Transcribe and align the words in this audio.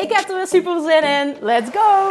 Ik 0.00 0.12
heb 0.12 0.28
er 0.28 0.36
weer 0.36 0.46
super 0.46 0.80
zin 0.80 1.02
in. 1.02 1.36
Let's 1.40 1.70
go! 1.70 2.08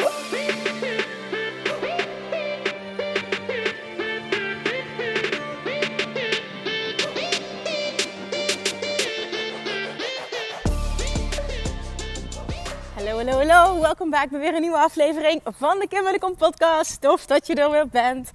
Hallo, 12.95 13.17
hallo, 13.17 13.31
hallo. 13.31 13.81
Welkom 13.81 14.09
bij 14.09 14.27
weer 14.29 14.55
een 14.55 14.61
nieuwe 14.61 14.77
aflevering 14.77 15.41
van 15.43 15.79
de 15.79 15.87
Kim 15.87 16.35
podcast. 16.35 17.01
Tof 17.01 17.25
dat 17.25 17.47
je 17.47 17.55
er 17.55 17.71
weer 17.71 17.87
bent. 17.87 18.31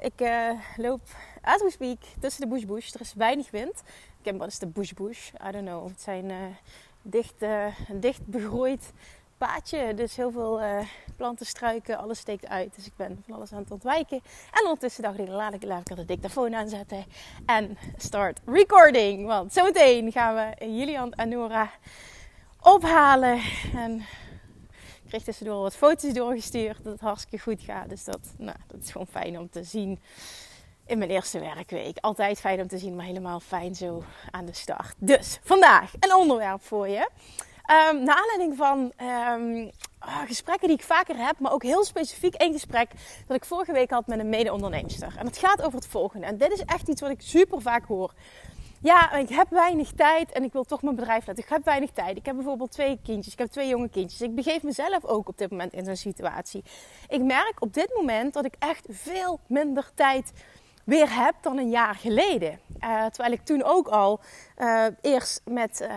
Ik 0.00 0.20
uh, 0.20 0.50
loop 0.76 1.00
as 1.42 1.62
we 1.62 1.70
speak 1.70 1.98
tussen 2.20 2.40
de 2.40 2.48
bush 2.48 2.64
bush. 2.64 2.94
Er 2.94 3.00
is 3.00 3.12
weinig 3.16 3.50
wind. 3.50 3.82
Kim, 4.22 4.38
wat 4.38 4.48
is 4.48 4.58
de 4.58 4.66
bush 4.66 4.92
bush? 4.92 5.28
I 5.48 5.50
don't 5.50 5.66
know. 5.66 5.88
Het 5.88 6.00
zijn 6.00 6.24
uh, 6.24 6.36
dicht, 7.10 7.42
uh, 7.42 7.66
dicht 7.92 8.26
begroeid 8.26 8.92
paadje. 9.38 9.94
Dus 9.94 10.16
heel 10.16 10.30
veel 10.30 10.62
uh, 10.62 10.78
planten, 11.16 11.46
struiken, 11.46 11.98
alles 11.98 12.18
steekt 12.18 12.46
uit. 12.46 12.74
Dus 12.74 12.86
ik 12.86 12.92
ben 12.96 13.22
van 13.26 13.34
alles 13.34 13.52
aan 13.52 13.62
het 13.62 13.70
ontwijken. 13.70 14.20
En 14.52 14.62
ondertussen 14.62 15.02
dacht 15.02 15.18
ik, 15.18 15.28
laat 15.28 15.54
ik, 15.54 15.62
laat 15.62 15.90
ik 15.90 15.96
de 15.96 16.04
dictafoon 16.04 16.54
aanzetten. 16.54 17.04
En 17.46 17.78
start 17.96 18.40
recording. 18.44 19.26
Want 19.26 19.52
zometeen 19.52 20.12
gaan 20.12 20.34
we 20.34 20.66
Julian 20.76 21.12
en 21.12 21.28
Nora 21.28 21.70
ophalen. 22.60 23.40
En 23.74 23.96
ik 25.02 25.08
kreeg 25.08 25.22
tussendoor 25.22 25.62
wat 25.62 25.76
foto's 25.76 26.12
doorgestuurd. 26.12 26.84
Dat 26.84 26.92
het 26.92 27.00
hartstikke 27.00 27.38
goed 27.38 27.62
gaat. 27.62 27.88
Dus 27.88 28.04
dat, 28.04 28.20
nou, 28.36 28.56
dat 28.66 28.80
is 28.82 28.90
gewoon 28.90 29.06
fijn 29.06 29.38
om 29.38 29.50
te 29.50 29.62
zien 29.62 30.00
in 30.88 30.98
mijn 30.98 31.10
eerste 31.10 31.38
werkweek. 31.38 31.98
Altijd 32.00 32.40
fijn 32.40 32.60
om 32.60 32.68
te 32.68 32.78
zien, 32.78 32.96
maar 32.96 33.04
helemaal 33.04 33.40
fijn 33.40 33.74
zo 33.74 34.02
aan 34.30 34.44
de 34.44 34.54
start. 34.54 34.94
Dus 34.98 35.38
vandaag 35.42 35.92
een 36.00 36.14
onderwerp 36.14 36.62
voor 36.62 36.88
je. 36.88 37.08
Um, 37.90 38.02
naar 38.04 38.16
aanleiding 38.16 38.56
van 38.56 38.92
um, 39.06 39.70
gesprekken 40.26 40.68
die 40.68 40.76
ik 40.76 40.82
vaker 40.82 41.16
heb, 41.16 41.38
maar 41.38 41.52
ook 41.52 41.62
heel 41.62 41.84
specifiek 41.84 42.34
één 42.34 42.52
gesprek 42.52 42.90
dat 43.26 43.36
ik 43.36 43.44
vorige 43.44 43.72
week 43.72 43.90
had 43.90 44.06
met 44.06 44.18
een 44.18 44.28
mede-onderneemster. 44.28 45.14
En 45.18 45.26
het 45.26 45.38
gaat 45.38 45.62
over 45.62 45.78
het 45.78 45.88
volgende. 45.88 46.26
En 46.26 46.36
dit 46.36 46.52
is 46.52 46.64
echt 46.64 46.88
iets 46.88 47.00
wat 47.00 47.10
ik 47.10 47.20
super 47.20 47.60
vaak 47.60 47.84
hoor. 47.84 48.12
Ja, 48.80 49.12
ik 49.12 49.28
heb 49.28 49.50
weinig 49.50 49.92
tijd 49.92 50.32
en 50.32 50.42
ik 50.42 50.52
wil 50.52 50.64
toch 50.64 50.82
mijn 50.82 50.96
bedrijf 50.96 51.26
laten. 51.26 51.42
Ik 51.42 51.48
heb 51.48 51.64
weinig 51.64 51.90
tijd. 51.90 52.16
Ik 52.16 52.26
heb 52.26 52.34
bijvoorbeeld 52.34 52.70
twee 52.70 52.98
kindjes. 53.02 53.32
Ik 53.32 53.38
heb 53.38 53.48
twee 53.48 53.68
jonge 53.68 53.88
kindjes. 53.88 54.20
Ik 54.20 54.34
begeef 54.34 54.62
mezelf 54.62 55.04
ook 55.04 55.28
op 55.28 55.38
dit 55.38 55.50
moment 55.50 55.72
in 55.72 55.84
zo'n 55.84 55.96
situatie. 55.96 56.64
Ik 57.08 57.22
merk 57.22 57.54
op 57.58 57.74
dit 57.74 57.90
moment 57.96 58.34
dat 58.34 58.44
ik 58.44 58.54
echt 58.58 58.86
veel 58.90 59.40
minder 59.46 59.90
tijd 59.94 60.32
weer 60.88 61.22
heb 61.22 61.34
dan 61.40 61.58
een 61.58 61.70
jaar 61.70 61.94
geleden. 61.94 62.60
Uh, 62.80 63.06
terwijl 63.06 63.32
ik 63.32 63.44
toen 63.44 63.62
ook 63.62 63.88
al 63.88 64.20
uh, 64.58 64.86
eerst 65.00 65.40
met 65.44 65.80
uh, 65.80 65.88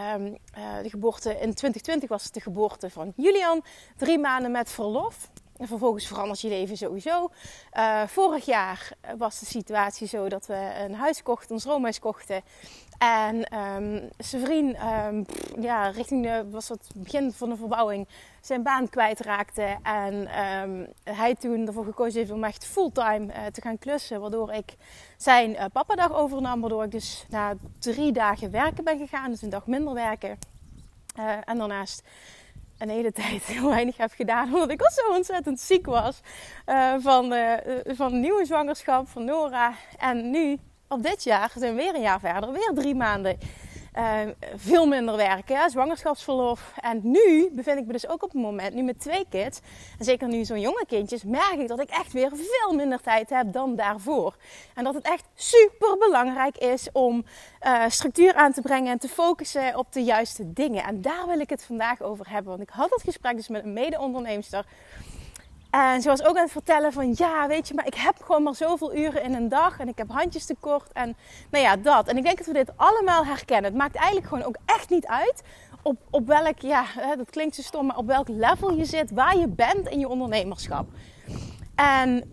de 0.81 0.89
geboorte 0.89 1.29
in 1.29 1.53
2020 1.53 2.09
was 2.09 2.23
het 2.23 2.33
de 2.33 2.41
geboorte 2.41 2.89
van 2.89 3.13
Julian. 3.15 3.63
Drie 3.97 4.19
maanden 4.19 4.51
met 4.51 4.71
verlof. 4.71 5.30
En 5.61 5.67
vervolgens 5.67 6.07
verandert 6.07 6.41
je 6.41 6.49
leven 6.49 6.77
sowieso. 6.77 7.29
vorig 8.07 8.45
jaar 8.45 8.91
was 9.17 9.39
de 9.39 9.45
situatie 9.45 10.07
zo 10.07 10.29
dat 10.29 10.45
we 10.45 10.71
een 10.83 10.95
huis 10.95 11.23
kochten, 11.23 11.55
een 11.55 11.61
stroomhuis 11.61 11.99
kochten. 11.99 12.41
En 12.97 13.57
um, 13.57 14.09
zijn 14.17 14.45
vriend, 14.45 14.77
um, 15.09 15.25
ja, 15.59 15.89
richting 15.89 16.23
de, 16.23 16.49
was 16.49 16.69
het 16.69 16.89
begin 16.95 17.31
van 17.31 17.49
de 17.49 17.55
verbouwing, 17.55 18.07
zijn 18.41 18.63
baan 18.63 18.89
kwijtraakte. 18.89 19.77
En 19.83 20.13
um, 20.45 20.87
hij 21.03 21.35
toen 21.35 21.67
ervoor 21.67 21.85
gekozen 21.85 22.19
heeft 22.19 22.31
om 22.31 22.43
echt 22.43 22.65
fulltime 22.65 23.25
uh, 23.25 23.45
te 23.45 23.61
gaan 23.61 23.77
klussen. 23.77 24.21
Waardoor 24.21 24.51
ik 24.53 24.75
zijn 25.17 25.49
uh, 25.51 25.65
papadag 25.73 26.13
overnam. 26.13 26.61
Waardoor 26.61 26.83
ik 26.83 26.91
dus 26.91 27.25
na 27.29 27.53
drie 27.79 28.11
dagen 28.11 28.51
werken 28.51 28.83
ben 28.83 28.97
gegaan. 28.97 29.31
Dus 29.31 29.41
een 29.41 29.49
dag 29.49 29.67
minder 29.67 29.93
werken. 29.93 30.37
En 31.45 31.57
daarnaast 31.57 32.03
een 32.81 32.89
hele 32.89 33.11
tijd 33.11 33.43
heel 33.43 33.69
weinig 33.69 33.97
heb 33.97 34.11
gedaan. 34.11 34.53
Omdat 34.53 34.71
ik 34.71 34.81
al 34.81 34.91
zo 34.91 35.15
ontzettend 35.15 35.59
ziek 35.59 35.85
was. 35.85 36.21
van, 36.99 37.33
van 37.85 38.13
een 38.13 38.19
nieuwe 38.19 38.45
zwangerschap 38.45 39.07
van 39.07 39.25
Nora. 39.25 39.73
En 39.97 40.31
nu 40.31 40.57
op 40.87 41.03
dit 41.03 41.23
jaar 41.23 41.51
zijn 41.55 41.75
we 41.75 41.81
weer 41.81 41.95
een 41.95 42.01
jaar 42.01 42.19
verder, 42.19 42.51
weer 42.51 42.71
drie 42.73 42.95
maanden 42.95 43.37
uh, 43.97 44.19
veel 44.55 44.85
minder 44.85 45.15
werken, 45.15 45.69
zwangerschapsverlof. 45.69 46.73
En 46.75 46.99
nu 47.03 47.49
bevind 47.51 47.79
ik 47.79 47.85
me 47.85 47.91
dus 47.91 48.07
ook 48.07 48.23
op 48.23 48.31
het 48.31 48.41
moment, 48.41 48.73
nu 48.73 48.83
met 48.83 48.99
twee 48.99 49.25
kids, 49.29 49.59
en 49.99 50.05
zeker 50.05 50.27
nu 50.27 50.45
zo'n 50.45 50.59
jonge 50.59 50.85
kindjes, 50.87 51.23
merk 51.23 51.55
ik 51.57 51.67
dat 51.67 51.79
ik 51.79 51.89
echt 51.89 52.11
weer 52.11 52.31
veel 52.33 52.75
minder 52.75 53.01
tijd 53.01 53.29
heb 53.29 53.53
dan 53.53 53.75
daarvoor. 53.75 54.35
En 54.75 54.83
dat 54.83 54.93
het 54.93 55.05
echt 55.05 55.25
super 55.35 55.97
belangrijk 55.97 56.57
is 56.57 56.89
om 56.91 57.25
uh, 57.65 57.83
structuur 57.87 58.33
aan 58.33 58.51
te 58.51 58.61
brengen 58.61 58.91
en 58.91 58.99
te 58.99 59.07
focussen 59.07 59.77
op 59.77 59.93
de 59.93 60.03
juiste 60.03 60.53
dingen. 60.53 60.83
En 60.83 61.01
daar 61.01 61.27
wil 61.27 61.39
ik 61.39 61.49
het 61.49 61.63
vandaag 61.63 62.01
over 62.01 62.29
hebben, 62.29 62.49
want 62.51 62.69
ik 62.69 62.69
had 62.69 62.89
het 62.89 63.03
gesprek 63.03 63.35
dus 63.35 63.47
met 63.47 63.63
een 63.63 63.73
mede-onderneemster. 63.73 64.65
En 65.71 66.01
ze 66.01 66.09
was 66.09 66.23
ook 66.23 66.35
aan 66.35 66.43
het 66.43 66.51
vertellen 66.51 66.93
van 66.93 67.13
ja, 67.15 67.47
weet 67.47 67.67
je, 67.67 67.73
maar 67.73 67.85
ik 67.85 67.95
heb 67.95 68.23
gewoon 68.23 68.43
maar 68.43 68.55
zoveel 68.55 68.95
uren 68.95 69.23
in 69.23 69.33
een 69.33 69.49
dag 69.49 69.79
en 69.79 69.87
ik 69.87 69.97
heb 69.97 70.11
handjes 70.11 70.45
tekort 70.45 70.91
en 70.91 71.15
nou 71.51 71.63
ja, 71.63 71.75
dat. 71.77 72.07
En 72.07 72.17
ik 72.17 72.23
denk 72.23 72.37
dat 72.37 72.47
we 72.47 72.53
dit 72.53 72.71
allemaal 72.75 73.25
herkennen. 73.25 73.69
Het 73.69 73.79
maakt 73.79 73.95
eigenlijk 73.95 74.27
gewoon 74.27 74.43
ook 74.43 74.57
echt 74.65 74.89
niet 74.89 75.05
uit 75.05 75.43
op, 75.81 75.97
op 76.09 76.27
welk, 76.27 76.59
ja, 76.59 76.85
dat 77.17 77.29
klinkt 77.29 77.55
zo 77.55 77.61
stom, 77.61 77.85
maar 77.85 77.97
op 77.97 78.07
welk 78.07 78.27
level 78.27 78.73
je 78.73 78.85
zit, 78.85 79.11
waar 79.11 79.37
je 79.37 79.47
bent 79.47 79.87
in 79.87 79.99
je 79.99 80.07
ondernemerschap. 80.07 80.87
En 81.75 82.31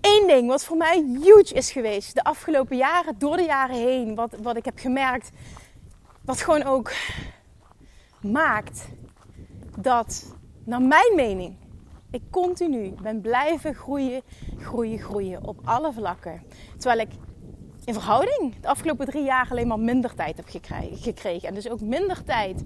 één 0.00 0.26
ding 0.26 0.48
wat 0.48 0.64
voor 0.64 0.76
mij 0.76 1.04
huge 1.22 1.54
is 1.54 1.70
geweest 1.70 2.14
de 2.14 2.24
afgelopen 2.24 2.76
jaren, 2.76 3.18
door 3.18 3.36
de 3.36 3.44
jaren 3.44 3.76
heen, 3.76 4.14
wat, 4.14 4.34
wat 4.42 4.56
ik 4.56 4.64
heb 4.64 4.78
gemerkt, 4.78 5.30
wat 6.24 6.40
gewoon 6.40 6.62
ook 6.62 6.92
maakt 8.20 8.88
dat, 9.76 10.34
naar 10.64 10.82
mijn 10.82 11.12
mening, 11.14 11.56
ik 12.10 12.22
continu 12.30 12.94
ben 13.02 13.20
blijven 13.20 13.74
groeien, 13.74 14.22
groeien, 14.58 14.98
groeien 14.98 15.46
op 15.46 15.60
alle 15.64 15.92
vlakken. 15.92 16.42
Terwijl 16.76 17.00
ik 17.00 17.08
in 17.84 17.94
verhouding 17.94 18.54
de 18.60 18.68
afgelopen 18.68 19.06
drie 19.06 19.24
jaar 19.24 19.48
alleen 19.50 19.66
maar 19.66 19.80
minder 19.80 20.14
tijd 20.14 20.36
heb 20.36 20.46
gekregen. 20.92 21.48
En 21.48 21.54
dus 21.54 21.68
ook 21.68 21.80
minder 21.80 22.24
tijd, 22.24 22.64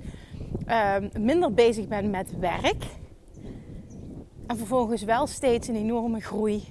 uh, 0.67 0.97
minder 1.19 1.55
bezig 1.55 1.89
ben 1.89 2.11
met 2.11 2.39
werk. 2.39 2.85
En 4.47 4.57
vervolgens 4.57 5.03
wel 5.03 5.27
steeds 5.27 5.69
een 5.69 5.77
enorme 5.77 6.21
groei 6.21 6.65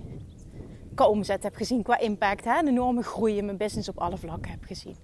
qua 0.96 1.07
omzet 1.07 1.44
heb 1.44 1.56
gezien, 1.56 1.84
qua 1.84 2.00
impact. 2.00 2.46
Hè? 2.46 2.59
Een 2.59 2.68
enorme 2.68 3.03
groei 3.03 3.38
in 3.38 3.46
mijn 3.46 3.57
business 3.57 3.90
op 3.90 3.97
alle 3.97 4.18
vlakken 4.18 4.51
heb 4.51 4.63
gezien. 4.63 4.96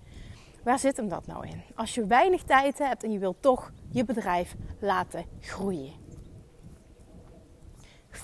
Waar 0.63 0.79
zit 0.79 0.97
hem 0.97 1.09
dat 1.09 1.27
nou 1.27 1.47
in? 1.47 1.61
Als 1.75 1.95
je 1.95 2.05
weinig 2.05 2.43
tijd 2.43 2.77
hebt 2.77 3.03
en 3.03 3.11
je 3.11 3.19
wilt 3.19 3.41
toch 3.41 3.71
je 3.89 4.05
bedrijf 4.05 4.55
laten 4.79 5.25
groeien 5.39 6.04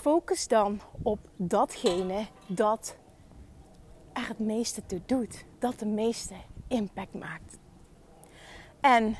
focus 0.02 0.48
dan 0.48 0.82
op 1.02 1.20
datgene 1.36 2.26
dat 2.48 2.96
er 4.14 4.28
het 4.28 4.40
meeste 4.40 4.86
toe 4.86 5.02
doet. 5.06 5.46
Dat 5.60 5.80
de 5.80 5.86
meeste 5.86 6.36
impact 6.68 7.14
maakt. 7.14 7.58
En 8.80 9.16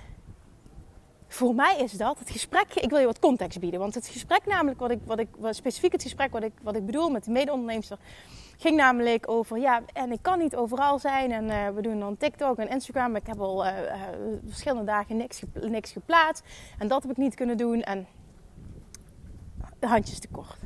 voor 1.28 1.56
mij 1.56 1.78
is 1.78 1.92
dat 1.92 2.20
het 2.20 2.30
gesprek. 2.30 2.74
Ik 2.76 2.90
wil 2.90 3.00
je 3.00 3.06
wat 3.06 3.20
context 3.20 3.60
bieden. 3.60 3.80
Want 3.80 3.96
het 3.96 4.08
gesprek, 4.08 4.46
namelijk, 4.46 4.80
wat 4.80 4.92
ik, 4.92 5.00
wat 5.06 5.20
ik, 5.20 5.28
wat 5.38 5.56
specifiek 5.56 5.92
het 5.92 6.04
gesprek 6.04 6.32
wat 6.32 6.44
ik, 6.44 6.54
wat 6.62 6.76
ik 6.76 6.86
bedoel 6.86 7.10
met 7.10 7.24
de 7.24 7.32
mede-onderneemster. 7.32 7.98
ging 8.58 8.76
namelijk 8.76 9.30
over. 9.30 9.58
Ja, 9.58 9.82
en 9.94 10.12
ik 10.12 10.22
kan 10.22 10.40
niet 10.40 10.56
overal 10.56 11.00
zijn. 11.00 11.32
En 11.32 11.46
uh, 11.46 11.70
we 11.70 11.82
doen 11.82 12.00
dan 12.00 12.18
TikTok 12.18 12.58
en 12.58 12.70
Instagram. 12.70 13.12
Maar 13.12 13.22
ik 13.22 13.28
heb 13.28 13.40
al 13.40 13.66
uh, 13.66 13.78
uh, 13.82 14.02
verschillende 14.46 14.86
dagen 14.86 15.18
niks, 15.18 15.42
niks 15.54 15.92
geplaatst. 15.92 16.44
En 16.78 16.88
dat 16.88 17.02
heb 17.02 17.12
ik 17.12 17.18
niet 17.18 17.36
kunnen 17.36 17.58
doen. 17.58 17.82
En 17.82 18.08
de 19.82 19.88
handjes 19.88 20.20
tekort. 20.20 20.58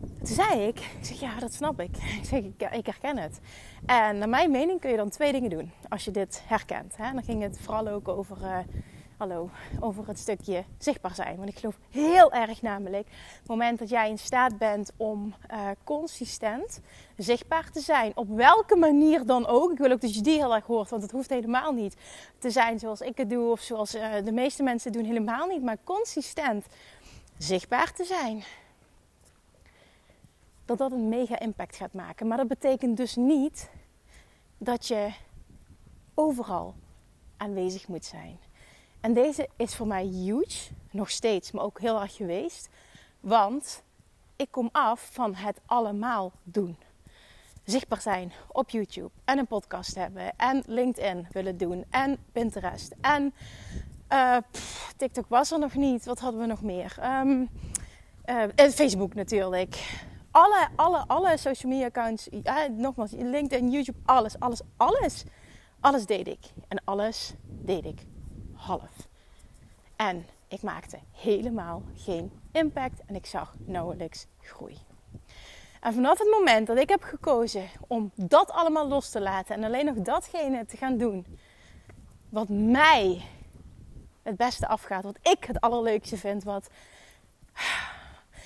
Toen 0.00 0.34
zei 0.34 0.66
ik, 0.66 0.78
ik 0.78 1.04
zeg 1.04 1.20
ja, 1.20 1.38
dat 1.38 1.52
snap 1.52 1.80
ik. 1.80 1.96
Ik 2.20 2.24
zeg, 2.24 2.42
ik, 2.42 2.68
ik, 2.72 2.86
herken 2.86 3.18
het. 3.18 3.40
En 3.86 4.18
naar 4.18 4.28
mijn 4.28 4.50
mening 4.50 4.80
kun 4.80 4.90
je 4.90 4.96
dan 4.96 5.08
twee 5.08 5.32
dingen 5.32 5.50
doen 5.50 5.72
als 5.88 6.04
je 6.04 6.10
dit 6.10 6.42
herkent. 6.46 6.96
Hè? 6.96 7.12
Dan 7.12 7.22
ging 7.22 7.42
het 7.42 7.58
vooral 7.60 7.88
ook 7.88 8.08
over, 8.08 8.36
uh, 8.42 8.58
hallo, 9.16 9.50
over 9.80 10.06
het 10.06 10.18
stukje 10.18 10.64
zichtbaar 10.78 11.14
zijn. 11.14 11.36
Want 11.36 11.48
ik 11.48 11.58
geloof 11.58 11.78
heel 11.90 12.32
erg 12.32 12.62
namelijk, 12.62 13.08
het 13.38 13.48
moment 13.48 13.78
dat 13.78 13.88
jij 13.88 14.08
in 14.08 14.18
staat 14.18 14.58
bent 14.58 14.92
om 14.96 15.34
uh, 15.50 15.68
consistent 15.84 16.80
zichtbaar 17.16 17.70
te 17.70 17.80
zijn, 17.80 18.12
op 18.14 18.28
welke 18.28 18.76
manier 18.76 19.26
dan 19.26 19.46
ook. 19.46 19.72
Ik 19.72 19.78
wil 19.78 19.92
ook 19.92 20.00
dat 20.00 20.14
je 20.14 20.20
die 20.20 20.38
heel 20.38 20.54
erg 20.54 20.66
hoort, 20.66 20.90
want 20.90 21.02
het 21.02 21.12
hoeft 21.12 21.30
helemaal 21.30 21.72
niet 21.72 21.96
te 22.38 22.50
zijn 22.50 22.78
zoals 22.78 23.00
ik 23.00 23.16
het 23.16 23.30
doe 23.30 23.50
of 23.50 23.60
zoals 23.60 23.94
uh, 23.94 24.14
de 24.24 24.32
meeste 24.32 24.62
mensen 24.62 24.92
doen, 24.92 25.04
helemaal 25.04 25.46
niet. 25.46 25.62
Maar 25.62 25.76
consistent 25.84 26.66
zichtbaar 27.42 27.92
te 27.92 28.04
zijn. 28.04 28.42
Dat 30.64 30.78
dat 30.78 30.92
een 30.92 31.08
mega 31.08 31.38
impact 31.38 31.76
gaat 31.76 31.92
maken. 31.92 32.26
Maar 32.26 32.36
dat 32.36 32.48
betekent 32.48 32.96
dus 32.96 33.16
niet 33.16 33.70
dat 34.58 34.86
je 34.86 35.12
overal 36.14 36.74
aanwezig 37.36 37.88
moet 37.88 38.04
zijn. 38.04 38.38
En 39.00 39.12
deze 39.12 39.48
is 39.56 39.74
voor 39.74 39.86
mij 39.86 40.04
huge, 40.04 40.72
nog 40.90 41.10
steeds, 41.10 41.50
maar 41.50 41.64
ook 41.64 41.80
heel 41.80 42.00
erg 42.00 42.14
geweest. 42.14 42.68
Want 43.20 43.82
ik 44.36 44.48
kom 44.50 44.68
af 44.72 45.08
van 45.12 45.34
het 45.34 45.60
allemaal 45.66 46.32
doen. 46.42 46.76
Zichtbaar 47.64 48.00
zijn 48.00 48.32
op 48.52 48.70
YouTube 48.70 49.10
en 49.24 49.38
een 49.38 49.46
podcast 49.46 49.94
hebben 49.94 50.36
en 50.36 50.62
LinkedIn 50.66 51.26
willen 51.30 51.56
doen 51.56 51.84
en 51.90 52.18
Pinterest 52.32 52.94
en 53.00 53.34
uh, 54.12 54.36
TikTok 54.96 55.24
was 55.28 55.50
er 55.50 55.58
nog 55.58 55.74
niet. 55.74 56.04
Wat 56.04 56.18
hadden 56.18 56.40
we 56.40 56.46
nog 56.46 56.62
meer? 56.62 56.96
Um, 57.20 57.48
uh, 58.26 58.70
Facebook 58.70 59.14
natuurlijk. 59.14 60.00
Alle, 60.30 60.68
alle, 60.76 61.04
alle 61.06 61.36
social 61.36 61.72
media 61.72 61.86
accounts. 61.86 62.28
Ja, 62.42 62.66
nogmaals, 62.66 63.10
LinkedIn, 63.12 63.70
YouTube, 63.70 63.98
alles, 64.04 64.38
alles, 64.38 64.60
alles. 64.76 65.24
Alles 65.80 66.06
deed 66.06 66.26
ik. 66.26 66.38
En 66.68 66.82
alles 66.84 67.34
deed 67.44 67.84
ik 67.84 68.06
half. 68.54 69.08
En 69.96 70.26
ik 70.48 70.62
maakte 70.62 70.98
helemaal 71.12 71.82
geen 71.94 72.32
impact 72.52 73.00
en 73.06 73.14
ik 73.14 73.26
zag 73.26 73.54
nauwelijks 73.58 74.26
groei. 74.40 74.78
En 75.80 75.94
vanaf 75.94 76.18
het 76.18 76.36
moment 76.38 76.66
dat 76.66 76.78
ik 76.78 76.88
heb 76.88 77.02
gekozen 77.02 77.68
om 77.86 78.10
dat 78.14 78.50
allemaal 78.50 78.88
los 78.88 79.10
te 79.10 79.20
laten 79.20 79.54
en 79.54 79.64
alleen 79.64 79.84
nog 79.84 79.96
datgene 79.96 80.66
te 80.66 80.76
gaan 80.76 80.96
doen 80.96 81.26
wat 82.28 82.48
mij 82.48 83.22
het 84.30 84.38
beste 84.38 84.68
afgaat, 84.68 85.04
wat 85.04 85.18
ik 85.22 85.44
het 85.44 85.60
allerleukste 85.60 86.16
vind, 86.16 86.44
wat, 86.44 86.68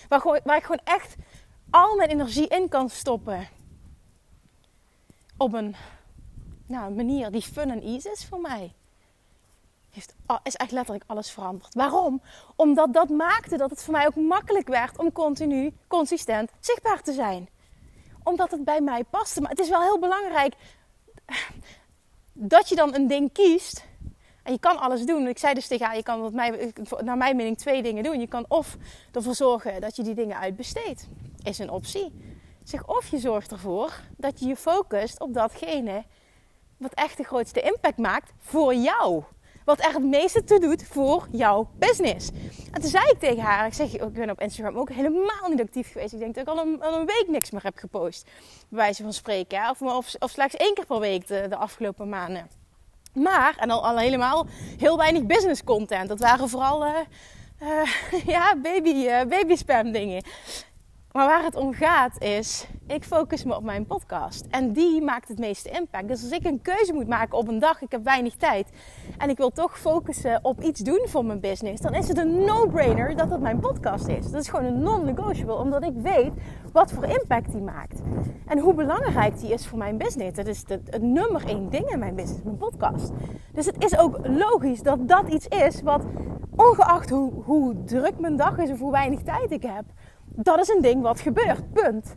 waar, 0.08 0.40
waar 0.44 0.56
ik 0.56 0.62
gewoon 0.62 0.84
echt 0.84 1.16
al 1.70 1.96
mijn 1.96 2.10
energie 2.10 2.48
in 2.48 2.68
kan 2.68 2.88
stoppen 2.88 3.48
op 5.36 5.52
een 5.52 5.74
nou, 6.66 6.92
manier 6.92 7.30
die 7.30 7.42
fun 7.42 7.70
en 7.70 7.82
easy 7.82 8.08
is 8.08 8.24
voor 8.24 8.40
mij 8.40 8.72
heeft, 9.94 10.14
is 10.42 10.56
echt 10.56 10.70
letterlijk 10.70 11.04
alles 11.06 11.30
veranderd. 11.30 11.74
Waarom? 11.74 12.22
Omdat 12.56 12.92
dat 12.92 13.08
maakte 13.08 13.56
dat 13.56 13.70
het 13.70 13.82
voor 13.82 13.92
mij 13.92 14.06
ook 14.06 14.16
makkelijk 14.16 14.68
werd 14.68 14.98
om 14.98 15.12
continu, 15.12 15.72
consistent 15.86 16.50
zichtbaar 16.60 17.02
te 17.02 17.12
zijn. 17.12 17.48
Omdat 18.22 18.50
het 18.50 18.64
bij 18.64 18.80
mij 18.80 19.04
paste. 19.04 19.40
Maar 19.40 19.50
het 19.50 19.58
is 19.58 19.68
wel 19.68 19.82
heel 19.82 19.98
belangrijk 19.98 20.54
dat 22.32 22.68
je 22.68 22.74
dan 22.74 22.94
een 22.94 23.06
ding 23.06 23.32
kiest. 23.32 23.84
En 24.44 24.52
je 24.52 24.58
kan 24.58 24.78
alles 24.78 25.06
doen. 25.06 25.26
Ik 25.26 25.38
zei 25.38 25.54
dus 25.54 25.66
tegen 25.66 25.86
haar, 25.86 25.96
je 25.96 26.02
kan 26.02 26.20
wat 26.20 26.32
mij, 26.32 26.72
naar 27.04 27.16
mijn 27.16 27.36
mening 27.36 27.58
twee 27.58 27.82
dingen 27.82 28.02
doen. 28.02 28.20
Je 28.20 28.26
kan 28.26 28.44
of 28.48 28.76
ervoor 29.12 29.34
zorgen 29.34 29.80
dat 29.80 29.96
je 29.96 30.02
die 30.02 30.14
dingen 30.14 30.38
uitbesteedt. 30.38 31.08
Is 31.42 31.58
een 31.58 31.70
optie. 31.70 32.12
Zeg, 32.64 32.86
of 32.86 33.08
je 33.08 33.18
zorgt 33.18 33.52
ervoor 33.52 34.00
dat 34.16 34.40
je 34.40 34.46
je 34.46 34.56
focust 34.56 35.20
op 35.20 35.34
datgene 35.34 36.04
wat 36.76 36.94
echt 36.94 37.16
de 37.16 37.24
grootste 37.24 37.60
impact 37.60 37.98
maakt 37.98 38.32
voor 38.38 38.74
jou 38.74 39.24
wat 39.64 39.84
er 39.84 39.92
het 39.92 40.04
meeste 40.04 40.44
toe 40.44 40.60
doet 40.60 40.84
voor 40.84 41.28
jouw 41.30 41.68
business. 41.78 42.30
En 42.72 42.80
toen 42.80 42.90
zei 42.90 43.04
ik 43.10 43.18
tegen 43.18 43.42
haar, 43.42 43.66
ik 43.66 43.74
zeg, 43.74 44.10
ben 44.12 44.30
op 44.30 44.40
Instagram 44.40 44.76
ook 44.76 44.90
helemaal 44.90 45.48
niet 45.48 45.60
actief 45.60 45.92
geweest. 45.92 46.12
Ik 46.12 46.18
denk 46.18 46.34
dat 46.34 46.46
ik 46.46 46.52
al 46.52 46.66
een, 46.66 46.84
een 46.94 47.06
week 47.06 47.24
niks 47.28 47.50
meer 47.50 47.62
heb 47.62 47.76
gepost, 47.76 48.24
bij 48.68 48.78
wijze 48.78 49.02
van 49.02 49.12
spreken. 49.12 49.70
Of, 49.70 49.82
of, 49.82 50.14
of, 50.18 50.30
slechts 50.30 50.56
één 50.56 50.74
keer 50.74 50.86
per 50.86 51.00
week 51.00 51.26
de, 51.26 51.46
de 51.48 51.56
afgelopen 51.56 52.08
maanden. 52.08 52.48
Maar, 53.14 53.54
en 53.58 53.70
al, 53.70 53.86
al, 53.86 53.98
helemaal 53.98 54.46
heel 54.78 54.96
weinig 54.96 55.26
business 55.26 55.64
content. 55.64 56.08
Dat 56.08 56.20
waren 56.20 56.48
vooral, 56.48 56.86
uh, 56.86 56.94
ja, 58.34 58.56
baby, 58.62 58.88
uh, 58.88 59.22
baby 59.22 59.56
spam 59.56 59.92
dingen. 59.92 60.22
Maar 61.14 61.26
waar 61.26 61.44
het 61.44 61.56
om 61.56 61.72
gaat 61.72 62.22
is, 62.22 62.66
ik 62.86 63.04
focus 63.04 63.44
me 63.44 63.56
op 63.56 63.62
mijn 63.62 63.86
podcast. 63.86 64.46
En 64.50 64.72
die 64.72 65.02
maakt 65.02 65.28
het 65.28 65.38
meeste 65.38 65.70
impact. 65.70 66.08
Dus 66.08 66.22
als 66.22 66.30
ik 66.30 66.44
een 66.44 66.62
keuze 66.62 66.92
moet 66.92 67.08
maken 67.08 67.38
op 67.38 67.48
een 67.48 67.58
dag, 67.58 67.82
ik 67.82 67.90
heb 67.90 68.04
weinig 68.04 68.34
tijd. 68.34 68.68
En 69.18 69.30
ik 69.30 69.36
wil 69.36 69.50
toch 69.50 69.78
focussen 69.78 70.38
op 70.42 70.62
iets 70.62 70.80
doen 70.80 71.06
voor 71.08 71.24
mijn 71.24 71.40
business. 71.40 71.82
Dan 71.82 71.94
is 71.94 72.08
het 72.08 72.18
een 72.18 72.44
no-brainer 72.44 73.16
dat 73.16 73.30
het 73.30 73.40
mijn 73.40 73.60
podcast 73.60 74.06
is. 74.06 74.30
Dat 74.30 74.40
is 74.40 74.48
gewoon 74.48 74.64
een 74.64 74.82
non-negotiable. 74.82 75.56
Omdat 75.56 75.84
ik 75.84 75.94
weet 75.94 76.32
wat 76.74 76.92
voor 76.92 77.04
impact 77.04 77.52
die 77.52 77.60
maakt. 77.60 78.00
En 78.46 78.58
hoe 78.58 78.74
belangrijk 78.74 79.40
die 79.40 79.52
is 79.52 79.66
voor 79.66 79.78
mijn 79.78 79.98
business. 79.98 80.36
Dat 80.36 80.46
is 80.46 80.64
het, 80.66 81.02
nummer 81.02 81.46
één 81.46 81.70
ding 81.70 81.90
in 81.90 81.98
mijn 81.98 82.14
business, 82.14 82.42
mijn 82.42 82.56
podcast. 82.56 83.10
Dus 83.52 83.66
het 83.66 83.84
is 83.84 83.98
ook 83.98 84.18
logisch 84.22 84.82
dat 84.82 85.08
dat 85.08 85.28
iets 85.28 85.46
is 85.46 85.82
wat, 85.82 86.04
ongeacht 86.56 87.10
hoe, 87.10 87.32
hoe 87.44 87.84
druk 87.84 88.18
mijn 88.18 88.36
dag 88.36 88.58
is 88.58 88.70
of 88.70 88.78
hoe 88.78 88.92
weinig 88.92 89.22
tijd 89.22 89.50
ik 89.50 89.62
heb 89.62 89.84
dat 90.36 90.60
is 90.60 90.68
een 90.68 90.82
ding 90.82 91.02
wat 91.02 91.20
gebeurt. 91.20 91.72
Punt. 91.72 92.16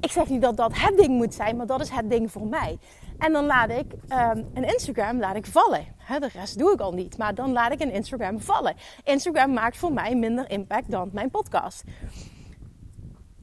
Ik 0.00 0.10
zeg 0.10 0.28
niet 0.28 0.42
dat 0.42 0.56
dat 0.56 0.70
het 0.74 0.96
ding 0.96 1.08
moet 1.08 1.34
zijn, 1.34 1.56
maar 1.56 1.66
dat 1.66 1.80
is 1.80 1.90
het 1.90 2.10
ding 2.10 2.32
voor 2.32 2.46
mij. 2.46 2.78
En 3.18 3.32
dan 3.32 3.46
laat 3.46 3.70
ik 3.70 3.92
um, 3.92 4.46
een 4.54 4.64
Instagram 4.64 5.18
laat 5.18 5.36
ik 5.36 5.46
vallen. 5.46 5.84
de 6.08 6.28
rest 6.32 6.58
doe 6.58 6.72
ik 6.72 6.80
al 6.80 6.92
niet, 6.92 7.18
maar 7.18 7.34
dan 7.34 7.52
laat 7.52 7.72
ik 7.72 7.80
een 7.80 7.92
Instagram 7.92 8.40
vallen. 8.40 8.74
Instagram 9.04 9.52
maakt 9.52 9.76
voor 9.76 9.92
mij 9.92 10.16
minder 10.16 10.50
impact 10.50 10.90
dan 10.90 11.10
mijn 11.12 11.30
podcast. 11.30 11.84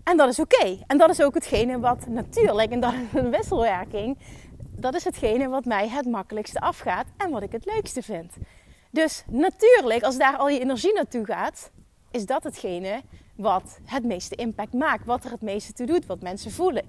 En 0.09 0.17
dat 0.17 0.29
is 0.29 0.39
oké. 0.39 0.77
En 0.88 0.97
dat 0.97 1.09
is 1.09 1.21
ook 1.21 1.33
hetgene 1.33 1.79
wat 1.79 2.07
natuurlijk, 2.07 2.71
en 2.71 2.79
dat 2.79 2.94
is 2.94 3.19
een 3.19 3.29
wisselwerking, 3.29 4.17
dat 4.59 4.95
is 4.95 5.03
hetgene 5.03 5.47
wat 5.47 5.65
mij 5.65 5.89
het 5.89 6.06
makkelijkste 6.06 6.59
afgaat 6.59 7.06
en 7.17 7.29
wat 7.31 7.41
ik 7.41 7.51
het 7.51 7.65
leukste 7.65 8.01
vind. 8.01 8.33
Dus 8.91 9.23
natuurlijk, 9.27 10.03
als 10.03 10.17
daar 10.17 10.38
al 10.38 10.50
je 10.50 10.59
energie 10.59 10.94
naartoe 10.94 11.25
gaat, 11.25 11.71
is 12.11 12.25
dat 12.25 12.44
hetgene 12.44 13.01
wat 13.35 13.79
het 13.85 14.03
meeste 14.03 14.35
impact 14.35 14.73
maakt, 14.73 15.06
wat 15.06 15.23
er 15.23 15.31
het 15.31 15.41
meeste 15.41 15.73
toe 15.73 15.85
doet, 15.85 16.06
wat 16.06 16.21
mensen 16.21 16.51
voelen. 16.51 16.85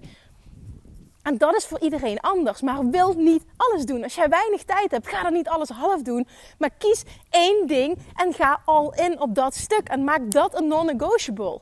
En 1.22 1.38
dat 1.38 1.56
is 1.56 1.66
voor 1.66 1.80
iedereen 1.80 2.20
anders. 2.20 2.60
Maar 2.60 2.88
wil 2.88 3.12
niet 3.12 3.44
alles 3.56 3.84
doen. 3.84 4.02
Als 4.02 4.14
jij 4.14 4.28
weinig 4.28 4.64
tijd 4.64 4.90
hebt, 4.90 5.08
ga 5.08 5.22
dan 5.22 5.32
niet 5.32 5.48
alles 5.48 5.68
half 5.68 6.02
doen. 6.02 6.26
Maar 6.58 6.70
kies 6.78 7.02
één 7.30 7.66
ding 7.66 7.98
en 8.14 8.32
ga 8.32 8.60
al 8.64 8.94
in 8.94 9.20
op 9.20 9.34
dat 9.34 9.54
stuk. 9.54 9.88
En 9.88 10.04
maak 10.04 10.30
dat 10.30 10.58
een 10.58 10.68
non-negotiable. 10.68 11.60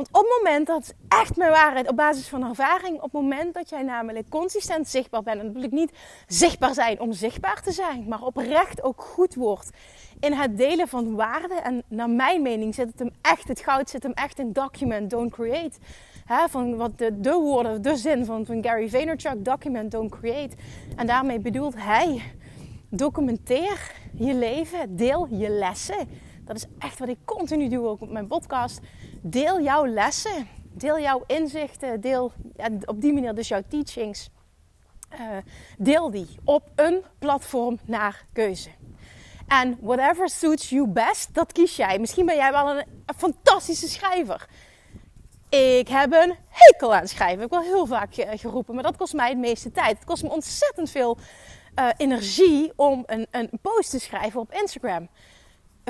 Want 0.00 0.12
op 0.12 0.22
het 0.22 0.42
moment, 0.42 0.66
dat 0.66 0.82
is 0.82 0.92
echt 1.08 1.36
mijn 1.36 1.50
waarheid, 1.50 1.88
op 1.88 1.96
basis 1.96 2.28
van 2.28 2.48
ervaring, 2.48 2.96
op 2.96 3.02
het 3.02 3.12
moment 3.12 3.54
dat 3.54 3.68
jij 3.68 3.82
namelijk 3.82 4.28
consistent 4.28 4.88
zichtbaar 4.88 5.22
bent, 5.22 5.40
en 5.40 5.44
dat 5.44 5.54
wil 5.54 5.62
ik 5.62 5.70
niet 5.70 5.92
zichtbaar 6.26 6.74
zijn 6.74 7.00
om 7.00 7.12
zichtbaar 7.12 7.62
te 7.62 7.72
zijn, 7.72 8.08
maar 8.08 8.22
oprecht 8.22 8.82
ook 8.82 9.02
goed 9.02 9.34
wordt 9.34 9.70
in 10.20 10.32
het 10.32 10.56
delen 10.56 10.88
van 10.88 11.14
waarde. 11.14 11.54
En 11.54 11.82
naar 11.88 12.10
mijn 12.10 12.42
mening 12.42 12.74
zit 12.74 12.86
het 12.86 12.98
hem 12.98 13.10
echt, 13.20 13.48
het 13.48 13.60
goud 13.60 13.90
zit 13.90 14.02
hem 14.02 14.12
echt 14.12 14.38
in 14.38 14.52
document, 14.52 15.10
don't 15.10 15.32
create. 15.32 15.78
van 16.48 16.76
wat 16.76 16.98
de, 16.98 17.20
de 17.20 17.32
woorden, 17.32 17.82
de 17.82 17.96
zin 17.96 18.24
van, 18.24 18.46
van 18.46 18.62
Gary 18.62 18.88
Vaynerchuk, 18.88 19.44
document, 19.44 19.90
don't 19.90 20.10
create. 20.10 20.56
En 20.96 21.06
daarmee 21.06 21.38
bedoelt 21.38 21.74
hij, 21.76 22.22
documenteer 22.88 23.92
je 24.14 24.34
leven, 24.34 24.96
deel 24.96 25.26
je 25.30 25.48
lessen. 25.48 26.08
Dat 26.50 26.58
is 26.58 26.66
echt 26.78 26.98
wat 26.98 27.08
ik 27.08 27.18
continu 27.24 27.68
doe 27.68 27.86
ook 27.86 28.00
op 28.00 28.10
mijn 28.10 28.26
podcast. 28.26 28.80
Deel 29.22 29.60
jouw 29.60 29.86
lessen, 29.86 30.48
deel 30.62 30.98
jouw 30.98 31.22
inzichten, 31.26 32.00
deel 32.00 32.32
op 32.84 33.00
die 33.00 33.12
manier 33.12 33.34
dus 33.34 33.48
jouw 33.48 33.62
teachings. 33.68 34.30
Uh, 35.12 35.18
deel 35.78 36.10
die 36.10 36.28
op 36.44 36.70
een 36.74 37.04
platform 37.18 37.78
naar 37.84 38.26
keuze. 38.32 38.70
En 39.48 39.78
whatever 39.80 40.28
suits 40.28 40.68
you 40.68 40.88
best, 40.88 41.34
dat 41.34 41.52
kies 41.52 41.76
jij. 41.76 41.98
Misschien 41.98 42.26
ben 42.26 42.36
jij 42.36 42.52
wel 42.52 42.78
een, 42.78 42.84
fantastische 43.16 43.88
schrijver. 43.88 44.48
Ik 45.48 45.88
heb 45.88 46.12
een 46.12 46.34
hekel 46.48 46.94
aan 46.94 47.08
schrijven. 47.08 47.44
Ik 47.44 47.50
heb 47.50 47.50
wel 47.50 47.72
heel 47.72 47.86
vaak 47.86 48.14
geroepen, 48.14 48.74
maar 48.74 48.82
dat 48.82 48.96
kost 48.96 49.14
mij 49.14 49.28
het 49.28 49.38
meeste 49.38 49.70
tijd. 49.72 49.96
Het 49.96 50.04
kost 50.04 50.22
me 50.22 50.30
ontzettend 50.30 50.90
veel 50.90 51.18
uh, 51.78 51.88
energie 51.96 52.72
om 52.76 53.02
een, 53.06 53.26
een 53.30 53.50
post 53.62 53.90
te 53.90 54.00
schrijven 54.00 54.40
op 54.40 54.52
Instagram. 54.52 55.08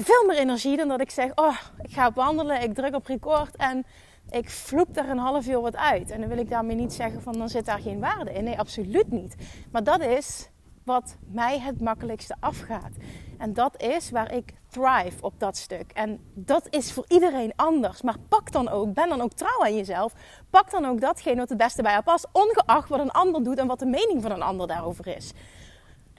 Veel 0.03 0.27
meer 0.27 0.39
energie 0.39 0.77
dan 0.77 0.89
dat 0.89 1.01
ik 1.01 1.11
zeg: 1.11 1.31
Oh, 1.35 1.57
ik 1.83 1.93
ga 1.93 2.13
wandelen, 2.13 2.63
ik 2.63 2.75
druk 2.75 2.95
op 2.95 3.07
record 3.07 3.57
en 3.57 3.87
ik 4.31 4.51
vloep 4.51 4.97
er 4.97 5.09
een 5.09 5.19
half 5.19 5.47
uur 5.47 5.61
wat 5.61 5.77
uit. 5.77 6.11
En 6.11 6.21
dan 6.21 6.29
wil 6.29 6.39
ik 6.39 6.51
daarmee 6.51 6.77
niet 6.77 6.93
zeggen 6.93 7.23
van 7.23 7.33
dan 7.33 7.49
zit 7.49 7.67
daar 7.67 7.79
geen 7.79 8.01
waarde 8.01 8.33
in. 8.33 8.45
Nee, 8.45 8.59
absoluut 8.59 9.11
niet. 9.11 9.37
Maar 9.73 9.85
dat 9.85 10.01
is 10.01 10.49
wat 10.85 11.17
mij 11.33 11.59
het 11.59 11.81
makkelijkste 11.81 12.37
afgaat. 12.41 12.93
En 13.39 13.53
dat 13.55 13.83
is 13.83 14.11
waar 14.11 14.33
ik 14.33 14.55
thrive 14.69 15.17
op 15.21 15.35
dat 15.39 15.57
stuk. 15.57 15.91
En 15.93 16.21
dat 16.35 16.67
is 16.71 16.93
voor 16.93 17.05
iedereen 17.09 17.53
anders. 17.57 18.03
Maar 18.03 18.17
pak 18.29 18.53
dan 18.53 18.69
ook, 18.69 18.95
ben 18.95 19.09
dan 19.09 19.21
ook 19.21 19.33
trouw 19.33 19.63
aan 19.63 19.77
jezelf. 19.77 20.13
Pak 20.51 20.71
dan 20.71 20.85
ook 20.85 21.01
datgene 21.01 21.37
wat 21.37 21.49
het 21.49 21.59
beste 21.59 21.83
bij 21.83 21.93
jou 21.93 22.05
past. 22.05 22.29
Ongeacht 22.33 22.89
wat 22.89 23.01
een 23.01 23.11
ander 23.11 23.43
doet 23.45 23.59
en 23.59 23.67
wat 23.67 23.79
de 23.79 23.87
mening 23.87 24.23
van 24.23 24.31
een 24.31 24.43
ander 24.43 24.67
daarover 24.67 25.07
is. 25.07 25.33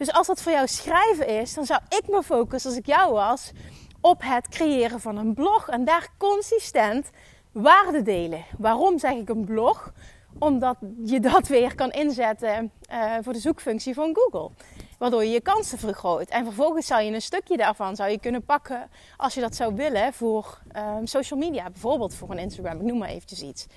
Dus 0.02 0.12
als 0.12 0.28
dat 0.28 0.42
voor 0.42 0.52
jou 0.52 0.68
schrijven 0.68 1.28
is, 1.28 1.54
dan 1.54 1.66
zou 1.66 1.82
ik 1.90 2.04
me 2.08 2.24
focussen, 2.24 2.70
als 2.70 2.80
ik 2.80 2.86
jou 2.86 3.14
was, 3.14 3.52
op 4.00 4.22
het 4.24 4.48
creëren 4.48 5.00
van 5.00 5.18
een 5.18 5.34
blog. 5.34 5.70
En 5.70 5.86
daar 5.86 6.10
consistent 6.18 7.10
waarde 7.52 8.02
delen. 8.02 8.46
Waarom 8.58 9.00
zeg 9.00 9.12
ik 9.12 9.30
een 9.30 9.46
blog? 9.46 9.94
Omdat 10.40 10.78
je 11.04 11.20
dat 11.20 11.48
weer 11.48 11.76
kan 11.76 11.92
inzetten 11.92 12.72
uh, 12.92 13.16
voor 13.22 13.34
de 13.34 13.40
zoekfunctie 13.40 13.94
van 13.94 14.16
Google. 14.16 14.50
Waardoor 14.98 15.24
je 15.24 15.30
je 15.30 15.42
kansen 15.42 15.78
vergroot. 15.78 16.30
En 16.30 16.46
vervolgens 16.46 16.88
zou 16.88 17.02
je 17.02 17.14
een 17.14 17.22
stukje 17.22 17.58
daarvan 17.58 17.96
zou 17.96 18.10
je 18.10 18.20
kunnen 18.20 18.44
pakken 18.44 18.90
als 19.18 19.34
je 19.34 19.42
dat 19.42 19.56
zou 19.56 19.76
willen 19.76 20.14
voor 20.14 20.62
uh, 20.76 20.96
social 21.04 21.40
media. 21.40 21.70
Bijvoorbeeld 21.70 22.14
voor 22.14 22.32
een 22.32 22.38
Instagram, 22.38 22.80
ik 22.80 22.86
noem 22.86 22.98
maar 22.98 23.10
eventjes 23.10 23.42
iets. 23.42 23.68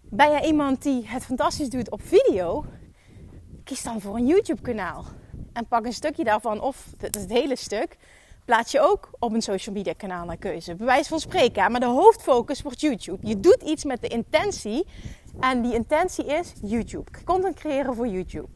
Ben 0.00 0.30
jij 0.30 0.44
iemand 0.44 0.82
die 0.82 1.08
het 1.08 1.24
fantastisch 1.24 1.68
doet 1.68 1.90
op 1.90 2.00
video? 2.02 2.64
Kies 3.68 3.82
dan 3.82 4.00
voor 4.00 4.16
een 4.16 4.26
YouTube 4.26 4.62
kanaal. 4.62 5.04
En 5.52 5.66
pak 5.66 5.84
een 5.84 5.92
stukje 5.92 6.24
daarvan 6.24 6.60
of 6.60 6.86
het 6.98 7.26
hele 7.28 7.56
stuk 7.56 7.96
plaats 8.44 8.72
je 8.72 8.80
ook 8.80 9.10
op 9.18 9.32
een 9.32 9.42
social 9.42 9.74
media 9.74 9.92
kanaal 9.92 10.24
naar 10.24 10.36
keuze. 10.36 10.74
Bewijs 10.74 11.08
van 11.08 11.20
spreken, 11.20 11.70
maar 11.70 11.80
de 11.80 11.86
hoofdfocus 11.86 12.62
wordt 12.62 12.80
YouTube. 12.80 13.26
Je 13.26 13.40
doet 13.40 13.62
iets 13.62 13.84
met 13.84 14.00
de 14.00 14.08
intentie 14.08 14.86
en 15.40 15.62
die 15.62 15.74
intentie 15.74 16.26
is 16.26 16.52
YouTube. 16.62 17.10
Content 17.24 17.54
creëren 17.54 17.94
voor 17.94 18.06
YouTube. 18.06 18.48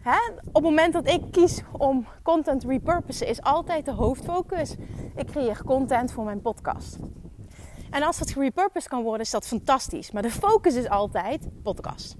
Hè? 0.00 0.18
Op 0.46 0.54
het 0.54 0.62
moment 0.62 0.92
dat 0.92 1.08
ik 1.08 1.22
kies 1.30 1.62
om 1.72 2.06
content 2.22 2.64
repurposen, 2.64 3.26
is 3.26 3.42
altijd 3.42 3.84
de 3.84 3.92
hoofdfocus. 3.92 4.74
Ik 5.16 5.26
creëer 5.26 5.64
content 5.64 6.12
voor 6.12 6.24
mijn 6.24 6.42
podcast. 6.42 6.98
En 7.90 8.02
als 8.02 8.18
dat 8.18 8.30
repurposed 8.30 8.88
kan 8.88 9.02
worden, 9.02 9.20
is 9.20 9.30
dat 9.30 9.46
fantastisch. 9.46 10.10
Maar 10.10 10.22
de 10.22 10.30
focus 10.30 10.74
is 10.74 10.88
altijd 10.88 11.48
podcast. 11.62 12.16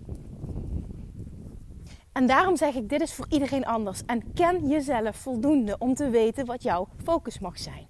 En 2.16 2.26
daarom 2.26 2.56
zeg 2.56 2.74
ik, 2.74 2.88
dit 2.88 3.00
is 3.00 3.14
voor 3.14 3.26
iedereen 3.28 3.66
anders. 3.66 4.02
En 4.06 4.32
ken 4.32 4.68
jezelf 4.68 5.16
voldoende 5.16 5.78
om 5.78 5.94
te 5.94 6.10
weten 6.10 6.46
wat 6.46 6.62
jouw 6.62 6.88
focus 7.02 7.38
mag 7.38 7.58
zijn. 7.58 7.88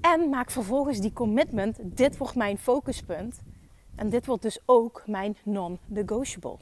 En 0.00 0.28
maak 0.28 0.50
vervolgens 0.50 1.00
die 1.00 1.12
commitment, 1.12 1.78
dit 1.82 2.16
wordt 2.16 2.34
mijn 2.34 2.58
focuspunt. 2.58 3.40
En 3.94 4.08
dit 4.10 4.26
wordt 4.26 4.42
dus 4.42 4.60
ook 4.66 5.02
mijn 5.06 5.36
non-negotiable. 5.42 6.56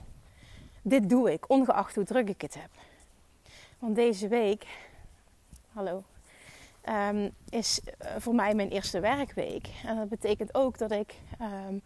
Dit 0.83 1.09
doe 1.09 1.33
ik, 1.33 1.50
ongeacht 1.50 1.95
hoe 1.95 2.04
druk 2.04 2.28
ik 2.28 2.40
het 2.40 2.54
heb. 2.54 2.71
Want 3.78 3.95
deze 3.95 4.28
week, 4.28 4.66
hallo, 5.73 6.02
um, 6.88 7.30
is 7.49 7.80
eh, 7.99 8.11
voor 8.19 8.35
mij 8.35 8.54
mijn 8.54 8.71
eerste 8.71 9.00
werkweek. 9.00 9.69
En 9.85 9.97
dat 9.97 10.09
betekent 10.09 10.54
ook 10.54 10.78
dat 10.78 10.90
ik 10.90 11.14
um, 11.40 11.83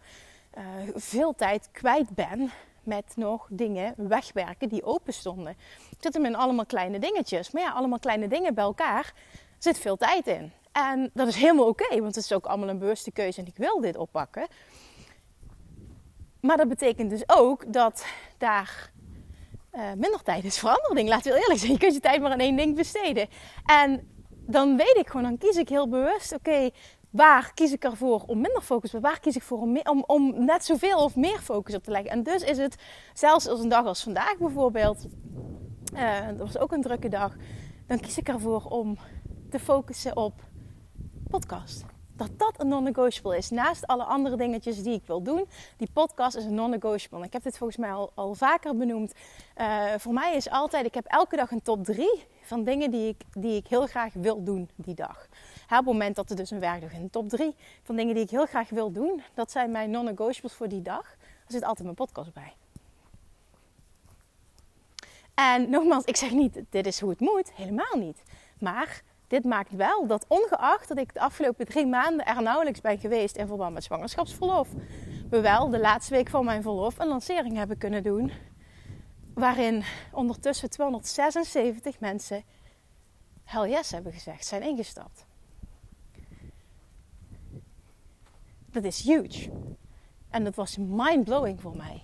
uh, 0.57 0.63
veel 0.95 1.35
tijd 1.35 1.69
kwijt 1.71 2.09
ben 2.09 2.51
met 2.85 3.13
nog 3.15 3.47
dingen 3.49 3.93
wegwerken 3.97 4.69
die 4.69 4.83
open 4.83 5.13
stonden. 5.13 5.55
Ik 5.89 5.97
zit 5.99 6.13
hem 6.13 6.25
in 6.25 6.35
allemaal 6.35 6.65
kleine 6.65 6.99
dingetjes. 6.99 7.51
Maar 7.51 7.61
ja, 7.61 7.71
allemaal 7.71 7.99
kleine 7.99 8.27
dingen 8.27 8.53
bij 8.53 8.63
elkaar 8.63 9.13
zit 9.59 9.79
veel 9.79 9.97
tijd 9.97 10.27
in. 10.27 10.51
En 10.71 11.09
dat 11.13 11.27
is 11.27 11.35
helemaal 11.35 11.67
oké, 11.67 12.01
want 12.01 12.15
het 12.15 12.23
is 12.23 12.33
ook 12.33 12.45
allemaal 12.45 12.69
een 12.69 12.79
bewuste 12.79 13.11
keuze 13.11 13.39
en 13.39 13.47
ik 13.47 13.57
wil 13.57 13.81
dit 13.81 13.97
oppakken. 13.97 14.47
Maar 16.39 16.57
dat 16.57 16.67
betekent 16.67 17.09
dus 17.09 17.23
ook 17.25 17.73
dat 17.73 18.05
daar 18.37 18.91
uh, 19.73 19.81
minder 19.93 20.23
tijd 20.23 20.43
is 20.43 20.59
voor 20.59 20.91
dingen. 20.93 21.09
Laten 21.09 21.31
we 21.31 21.39
eerlijk 21.39 21.59
zijn, 21.59 21.71
je 21.71 21.77
kunt 21.77 21.93
je 21.93 21.99
tijd 21.99 22.21
maar 22.21 22.31
aan 22.31 22.39
één 22.39 22.55
ding 22.55 22.75
besteden. 22.75 23.27
En 23.65 24.07
dan 24.29 24.77
weet 24.77 24.95
ik 24.97 25.07
gewoon, 25.07 25.23
dan 25.23 25.37
kies 25.37 25.55
ik 25.55 25.69
heel 25.69 25.89
bewust, 25.89 26.33
oké, 26.33 26.69
waar 27.15 27.51
kies 27.53 27.71
ik 27.71 27.83
ervoor 27.83 28.23
om 28.27 28.41
minder 28.41 28.61
focus 28.61 28.93
op? 28.93 29.01
Waar 29.01 29.19
kies 29.19 29.35
ik 29.35 29.41
voor 29.41 29.59
om, 29.59 29.79
om, 29.83 30.03
om 30.07 30.45
net 30.45 30.65
zoveel 30.65 31.03
of 31.03 31.15
meer 31.15 31.39
focus 31.39 31.75
op 31.75 31.83
te 31.83 31.91
leggen? 31.91 32.11
En 32.11 32.23
dus 32.23 32.43
is 32.43 32.57
het, 32.57 32.75
zelfs 33.13 33.47
als 33.47 33.59
een 33.59 33.69
dag 33.69 33.85
als 33.85 34.03
vandaag 34.03 34.37
bijvoorbeeld, 34.37 35.07
uh, 35.93 36.27
dat 36.27 36.37
was 36.37 36.57
ook 36.57 36.71
een 36.71 36.81
drukke 36.81 37.09
dag, 37.09 37.35
dan 37.87 37.99
kies 37.99 38.17
ik 38.17 38.27
ervoor 38.27 38.63
om 38.63 38.97
te 39.49 39.59
focussen 39.59 40.17
op 40.17 40.33
podcast 41.29 41.94
dat 42.15 42.29
dat 42.39 42.53
een 42.57 42.67
non-negotiable 42.67 43.37
is. 43.37 43.49
Naast 43.49 43.87
alle 43.87 44.03
andere 44.03 44.35
dingetjes 44.35 44.83
die 44.83 44.93
ik 44.93 45.03
wil 45.05 45.21
doen. 45.21 45.47
Die 45.77 45.89
podcast 45.93 46.35
is 46.35 46.45
een 46.45 46.53
non-negotiable. 46.53 47.25
Ik 47.25 47.33
heb 47.33 47.43
dit 47.43 47.57
volgens 47.57 47.77
mij 47.77 47.91
al, 47.91 48.11
al 48.13 48.35
vaker 48.35 48.77
benoemd. 48.77 49.13
Uh, 49.57 49.93
voor 49.97 50.13
mij 50.13 50.35
is 50.35 50.49
altijd, 50.49 50.85
ik 50.85 50.93
heb 50.93 51.05
elke 51.05 51.35
dag 51.35 51.51
een 51.51 51.61
top 51.61 51.83
3 51.83 52.25
van 52.41 52.63
dingen 52.63 52.91
die 52.91 53.07
ik, 53.07 53.21
die 53.31 53.55
ik 53.55 53.67
heel 53.67 53.87
graag 53.87 54.13
wil 54.13 54.43
doen 54.43 54.69
die 54.75 54.95
dag. 54.95 55.27
op 55.63 55.69
het 55.69 55.85
moment 55.85 56.15
dat 56.15 56.29
er 56.29 56.35
dus 56.35 56.51
een 56.51 56.59
werkdag 56.59 56.91
is, 56.91 56.97
een 56.97 57.09
top 57.09 57.29
3 57.29 57.55
van 57.83 57.95
dingen 57.95 58.15
die 58.15 58.23
ik 58.23 58.29
heel 58.29 58.45
graag 58.45 58.69
wil 58.69 58.91
doen. 58.91 59.21
Dat 59.33 59.51
zijn 59.51 59.71
mijn 59.71 59.91
non-negotiables 59.91 60.53
voor 60.53 60.67
die 60.67 60.81
dag. 60.81 61.15
Er 61.45 61.51
zit 61.51 61.63
altijd 61.63 61.83
mijn 61.83 61.95
podcast 61.95 62.33
bij. 62.33 62.53
En 65.33 65.69
nogmaals, 65.69 66.03
ik 66.03 66.15
zeg 66.15 66.31
niet, 66.31 66.61
dit 66.69 66.85
is 66.85 66.99
hoe 66.99 67.09
het 67.09 67.19
moet. 67.19 67.51
Helemaal 67.53 67.97
niet. 67.97 68.23
Maar 68.59 69.03
dit 69.27 69.43
maakt 69.43 69.71
wel 69.75 70.07
dat 70.07 70.25
ongeacht 70.27 70.87
dat 70.87 70.97
ik 70.97 71.13
de 71.13 71.19
afgelopen 71.19 71.65
drie 71.65 71.87
maanden 71.87 72.25
er 72.25 72.41
nauwelijks 72.41 72.81
ben 72.81 72.99
geweest 72.99 73.35
in 73.35 73.47
verband 73.47 73.73
met 73.73 73.83
zwangerschapsverlof, 73.83 74.69
we 75.29 75.41
wel 75.41 75.69
de 75.69 75.79
laatste 75.79 76.13
week 76.13 76.29
van 76.29 76.45
mijn 76.45 76.61
verlof 76.61 76.99
een 76.99 77.07
lancering 77.07 77.55
hebben 77.55 77.77
kunnen 77.77 78.03
doen. 78.03 78.31
Waarin 79.33 79.83
ondertussen 80.11 80.69
276 80.69 81.99
mensen 81.99 82.43
hell 83.43 83.69
yes 83.69 83.91
hebben 83.91 84.13
gezegd, 84.13 84.45
zijn 84.45 84.61
ingestapt. 84.61 85.25
Dat 88.71 88.83
is 88.83 89.01
huge. 89.01 89.49
En 90.29 90.43
dat 90.43 90.55
was 90.55 90.77
mind-blowing 90.77 91.61
voor 91.61 91.77
mij. 91.77 92.03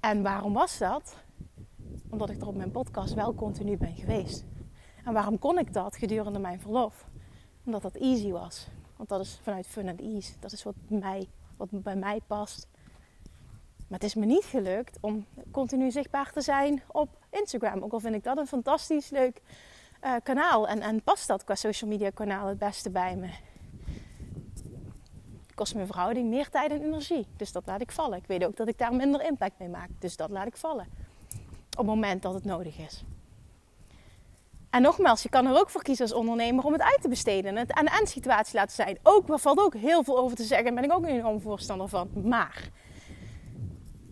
En 0.00 0.22
waarom 0.22 0.52
was 0.52 0.78
dat? 0.78 1.16
Omdat 2.10 2.30
ik 2.30 2.40
er 2.40 2.46
op 2.46 2.56
mijn 2.56 2.70
podcast 2.70 3.14
wel 3.14 3.34
continu 3.34 3.76
ben 3.76 3.94
geweest. 3.94 4.44
En 5.04 5.12
waarom 5.12 5.38
kon 5.38 5.58
ik 5.58 5.72
dat 5.72 5.96
gedurende 5.96 6.38
mijn 6.38 6.60
verlof? 6.60 7.06
Omdat 7.64 7.82
dat 7.82 7.94
easy 7.94 8.30
was. 8.30 8.68
Want 8.96 9.08
dat 9.08 9.20
is 9.20 9.40
vanuit 9.42 9.66
fun 9.66 9.88
and 9.88 10.00
ease. 10.00 10.32
Dat 10.40 10.52
is 10.52 10.62
wat, 10.62 10.74
mij, 10.88 11.28
wat 11.56 11.68
bij 11.70 11.96
mij 11.96 12.20
past. 12.26 12.66
Maar 13.88 14.00
het 14.00 14.04
is 14.04 14.14
me 14.14 14.26
niet 14.26 14.44
gelukt 14.44 14.98
om 15.00 15.26
continu 15.50 15.90
zichtbaar 15.90 16.32
te 16.32 16.40
zijn 16.40 16.82
op 16.86 17.08
Instagram. 17.30 17.82
Ook 17.82 17.92
al 17.92 18.00
vind 18.00 18.14
ik 18.14 18.24
dat 18.24 18.38
een 18.38 18.46
fantastisch 18.46 19.10
leuk 19.10 19.42
uh, 20.04 20.14
kanaal. 20.22 20.68
En, 20.68 20.80
en 20.80 21.02
past 21.02 21.26
dat 21.26 21.44
qua 21.44 21.54
social 21.54 21.90
media 21.90 22.10
kanaal 22.10 22.46
het 22.46 22.58
beste 22.58 22.90
bij 22.90 23.16
me. 23.16 23.30
Kost 25.54 25.74
mijn 25.74 25.86
verhouding 25.86 26.28
meer 26.28 26.48
tijd 26.48 26.70
en 26.70 26.82
energie. 26.82 27.26
Dus 27.36 27.52
dat 27.52 27.66
laat 27.66 27.80
ik 27.80 27.92
vallen. 27.92 28.18
Ik 28.18 28.26
weet 28.26 28.44
ook 28.44 28.56
dat 28.56 28.68
ik 28.68 28.78
daar 28.78 28.94
minder 28.94 29.24
impact 29.24 29.58
mee 29.58 29.68
maak. 29.68 29.88
Dus 29.98 30.16
dat 30.16 30.30
laat 30.30 30.46
ik 30.46 30.56
vallen. 30.56 30.86
Op 31.70 31.76
het 31.76 31.86
moment 31.86 32.22
dat 32.22 32.34
het 32.34 32.44
nodig 32.44 32.78
is. 32.78 33.04
En 34.72 34.82
nogmaals, 34.82 35.22
je 35.22 35.28
kan 35.28 35.46
er 35.46 35.58
ook 35.58 35.70
voor 35.70 35.82
kiezen 35.82 36.04
als 36.04 36.14
ondernemer 36.14 36.64
om 36.64 36.72
het 36.72 36.82
uit 36.82 37.02
te 37.02 37.08
besteden. 37.08 37.50
En 37.50 37.56
het 37.56 37.72
aan 37.72 37.84
de 37.84 37.90
eindsituatie 37.90 38.54
laten 38.54 38.74
zijn. 38.74 38.98
Ook, 39.02 39.26
daar 39.26 39.38
valt 39.38 39.58
ook 39.58 39.74
heel 39.74 40.04
veel 40.04 40.18
over 40.18 40.36
te 40.36 40.44
zeggen. 40.44 40.64
Daar 40.64 40.74
ben 40.74 40.84
ik 40.90 40.96
ook 40.96 41.02
een 41.02 41.18
enorm 41.18 41.40
voorstander 41.40 41.88
van. 41.88 42.10
Maar 42.24 42.68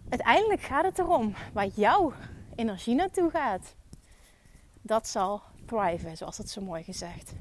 uiteindelijk 0.08 0.60
gaat 0.60 0.84
het 0.84 0.98
erom 0.98 1.34
waar 1.52 1.66
jouw 1.66 2.12
energie 2.54 2.94
naartoe 2.94 3.30
gaat. 3.30 3.74
Dat 4.82 5.08
zal 5.08 5.42
thriven, 5.66 6.16
zoals 6.16 6.38
het 6.38 6.50
zo 6.50 6.60
mooi 6.60 6.82
gezegd. 6.82 7.32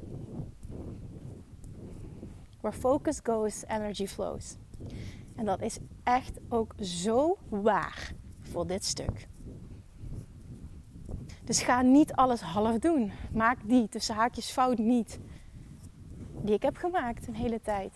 Where 2.61 2.77
focus 2.77 3.19
goes, 3.23 3.63
energy 3.67 4.07
flows. 4.07 4.55
En 5.35 5.45
dat 5.45 5.61
is 5.61 5.77
echt 6.03 6.39
ook 6.49 6.73
zo 6.81 7.37
waar 7.49 8.11
voor 8.41 8.67
dit 8.67 8.85
stuk. 8.85 9.27
Dus 11.49 11.61
ga 11.61 11.81
niet 11.81 12.13
alles 12.13 12.41
half 12.41 12.77
doen. 12.77 13.11
Maak 13.33 13.57
die 13.63 13.89
tussen 13.89 14.15
haakjes 14.15 14.51
fout 14.51 14.77
niet. 14.77 15.19
Die 16.41 16.53
ik 16.53 16.61
heb 16.61 16.77
gemaakt 16.77 17.27
een 17.27 17.35
hele 17.35 17.61
tijd. 17.61 17.93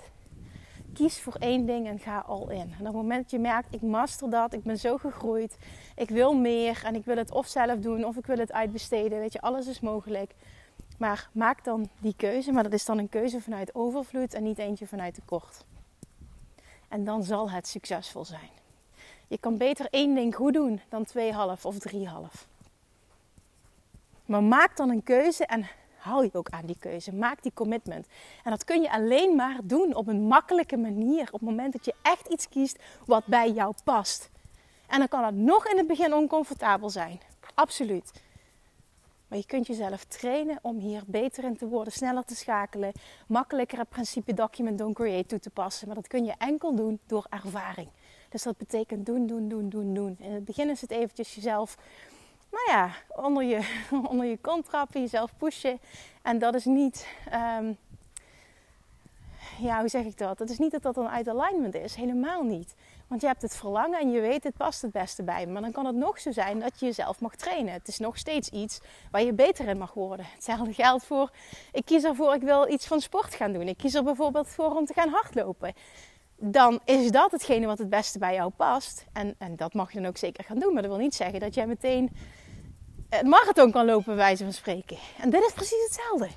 Kies 0.94 1.22
voor 1.22 1.36
één 1.40 1.66
ding 1.66 1.88
en 1.88 2.00
ga 2.00 2.20
al 2.20 2.50
in. 2.50 2.60
En 2.60 2.80
op 2.80 2.86
het 2.86 2.94
moment 2.94 3.22
dat 3.22 3.32
je 3.32 3.40
merkt, 3.40 3.74
ik 3.74 3.82
master 3.82 4.30
dat, 4.30 4.54
ik 4.54 4.64
ben 4.64 4.80
zo 4.80 4.98
gegroeid, 4.98 5.58
ik 5.96 6.10
wil 6.10 6.36
meer 6.36 6.82
en 6.86 6.96
ik 6.96 7.06
wil 7.06 7.18
het 7.18 7.32
of 7.32 7.48
zelf 7.48 7.80
doen 7.80 8.06
of 8.06 8.18
ik 8.18 8.26
wil 8.26 8.38
het 8.38 8.52
uitbesteden. 8.52 9.20
Weet 9.20 9.34
je, 9.34 9.42
alles 9.42 9.68
is 9.68 9.80
mogelijk. 9.80 10.34
Maar 10.98 11.30
maak 11.32 11.64
dan 11.64 11.90
die 12.00 12.16
keuze, 12.18 12.52
maar 12.52 12.64
dat 12.64 12.74
is 12.74 12.86
dan 12.86 12.98
een 12.98 13.10
keuze 13.10 13.42
vanuit 13.42 13.76
overvloed 13.76 14.34
en 14.34 14.44
niet 14.44 14.58
eentje 14.58 14.88
vanuit 14.88 15.14
tekort. 15.14 15.66
En 16.90 17.04
dan 17.04 17.24
zal 17.24 17.52
het 17.52 17.68
succesvol 17.68 18.26
zijn. 18.26 18.50
Je 19.28 19.38
kan 19.38 19.58
beter 19.58 19.88
één 19.90 20.16
ding 20.16 20.36
goed 20.36 20.54
doen 20.54 20.82
dan 20.90 21.04
twee 21.04 21.34
half 21.34 21.66
of 21.66 21.80
drie 21.80 22.08
half. 22.08 22.48
Maar 24.26 24.44
maak 24.44 24.78
dan 24.78 24.90
een 24.90 25.04
keuze 25.04 25.46
en 25.46 25.68
hou 25.98 26.24
je 26.24 26.30
ook 26.34 26.50
aan 26.50 26.66
die 26.66 26.78
keuze. 26.80 27.14
Maak 27.14 27.44
die 27.44 27.54
commitment. 27.54 28.08
En 28.44 28.52
dat 28.52 28.64
kun 28.64 28.82
je 28.82 28.92
alleen 28.92 29.36
maar 29.36 29.58
doen 29.64 29.96
op 29.96 30.08
een 30.08 30.22
makkelijke 30.22 30.78
manier. 30.78 31.22
Op 31.22 31.40
het 31.40 31.50
moment 31.50 31.74
dat 31.74 31.86
je 31.86 31.94
echt 32.02 32.28
iets 32.28 32.50
kiest 32.50 32.80
wat 33.06 33.26
bij 33.26 33.52
jou 33.52 33.74
past. 33.84 34.30
En 34.88 35.00
dan 35.00 35.08
kan 35.08 35.26
het 35.26 35.36
nog 35.36 35.68
in 35.68 35.78
het 35.78 35.88
begin 35.88 36.14
oncomfortabel 36.14 36.90
zijn. 36.90 37.20
Absoluut. 37.54 38.12
Maar 39.28 39.42
je 39.42 39.48
kunt 39.48 39.68
jezelf 39.68 40.04
trainen 40.04 40.60
om 40.62 40.78
hier 40.78 41.04
beter 41.06 41.44
in 41.44 41.58
te 41.58 41.68
worden, 41.68 41.94
sneller 41.94 42.26
te 42.26 42.36
schakelen, 42.36 42.92
makkelijker 43.28 43.78
het 43.78 43.90
principe 43.90 44.34
document 44.34 44.78
don't 44.78 44.96
create 44.96 45.26
toe 45.26 45.40
te 45.40 45.50
passen. 45.50 45.88
Maar 45.88 45.96
dat 45.96 46.08
kun 46.08 46.26
je 46.26 46.34
enkel 46.38 46.76
doen 46.76 47.00
door 47.08 47.26
ervaring. 47.30 47.90
Dus 48.30 48.44
dat 48.44 48.58
betekent 48.58 49.06
doen, 49.06 49.28
doen, 49.28 49.48
doen, 49.48 49.70
doen, 49.70 49.94
doen. 49.94 50.16
In 50.20 50.32
het 50.32 50.46
begin 50.46 50.70
is 50.70 50.82
het 50.82 50.92
eventjes 50.92 51.36
jezelf 51.36 51.78
nou 52.54 52.78
ja, 52.78 52.92
onder 53.08 53.44
je, 53.44 53.60
onder 54.10 54.26
je 54.26 54.38
kont 54.38 54.66
trappen, 54.66 55.02
jezelf 55.02 55.38
pushen. 55.38 55.80
En 56.22 56.40
dat 56.40 56.56
is 56.56 56.66
niet, 56.66 57.08
um, 57.60 57.78
ja, 59.60 59.80
hoe 59.80 59.90
zeg 59.90 60.06
ik 60.06 60.18
dat? 60.18 60.40
Het 60.40 60.50
is 60.50 60.58
niet 60.58 60.72
dat 60.72 60.82
dat 60.82 60.96
dan 60.96 61.10
uit 61.10 61.28
alignment 61.28 61.76
is. 61.76 61.96
Helemaal 61.96 62.44
niet. 62.44 62.76
Want 63.08 63.22
je 63.22 63.28
hebt 63.28 63.42
het 63.42 63.56
verlangen 63.56 64.00
en 64.00 64.12
je 64.12 64.22
weet, 64.22 64.44
het 64.44 64.58
past 64.58 64.82
het 64.82 64.92
beste 64.92 65.24
bij. 65.24 65.48
Maar 65.48 65.62
dan 65.62 65.72
kan 65.72 65.86
het 65.86 65.96
nog 65.96 66.20
zo 66.20 66.32
zijn 66.32 66.60
dat 66.60 66.80
je 66.80 66.86
jezelf 66.86 67.20
mag 67.20 67.36
trainen. 67.36 67.74
Het 67.74 67.88
is 67.88 68.00
nog 68.00 68.18
steeds 68.18 68.50
iets 68.50 68.80
waar 69.12 69.24
je 69.24 69.34
beter 69.34 69.68
in 69.68 69.78
mag 69.78 69.94
worden. 69.94 70.26
Hetzelfde 70.34 70.74
geldt 70.74 71.06
voor, 71.06 71.32
ik 71.72 71.86
kies 71.86 72.04
ervoor, 72.04 72.34
ik 72.34 72.42
wil 72.42 72.70
iets 72.70 72.88
van 72.88 73.02
sport 73.02 73.36
gaan 73.36 73.54
doen. 73.54 73.68
Ik 73.68 73.78
kies 73.78 73.94
er 73.94 74.04
bijvoorbeeld 74.04 74.48
voor 74.48 74.76
om 74.76 74.86
te 74.86 74.94
gaan 74.94 75.10
hardlopen. 75.10 75.74
Dan 76.38 76.80
is 76.86 77.12
dat 77.12 77.32
hetgene 77.32 77.66
wat 77.66 77.78
het 77.78 77.90
beste 77.90 78.20
bij 78.20 78.34
jou 78.34 78.52
past. 78.52 79.06
En, 79.14 79.36
en 79.38 79.56
dat 79.56 79.74
mag 79.74 79.92
je 79.92 80.00
dan 80.00 80.08
ook 80.08 80.18
zeker 80.18 80.44
gaan 80.44 80.60
doen. 80.60 80.74
Maar 80.74 80.82
dat 80.82 80.92
wil 80.92 81.02
niet 81.02 81.16
zeggen 81.16 81.40
dat 81.40 81.54
jij 81.54 81.68
meteen 81.68 82.12
een 83.22 83.30
marathon 83.30 83.72
kan 83.72 83.86
lopen, 83.86 84.16
wijze 84.16 84.44
van 84.44 84.54
spreken. 84.54 84.98
En 85.20 85.30
dit 85.30 85.46
is 85.46 85.54
precies 85.54 85.84
hetzelfde. 85.84 86.28